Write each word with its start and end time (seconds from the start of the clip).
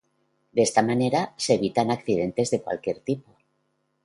De 0.55 0.63
esta 0.63 0.81
manera, 0.81 1.35
se 1.37 1.53
evitan 1.53 1.91
accidentes 1.91 2.49
de 2.49 2.61
cualquier 2.63 3.01
tipo. 3.01 3.37